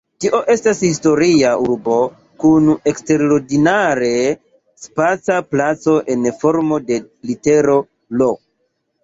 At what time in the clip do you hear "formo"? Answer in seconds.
6.41-6.81